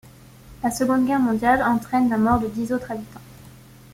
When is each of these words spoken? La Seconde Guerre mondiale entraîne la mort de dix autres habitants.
La 0.63 0.71
Seconde 0.71 1.05
Guerre 1.05 1.19
mondiale 1.19 1.61
entraîne 1.61 2.09
la 2.09 2.17
mort 2.17 2.39
de 2.39 2.47
dix 2.47 2.71
autres 2.73 2.89
habitants. 2.91 3.21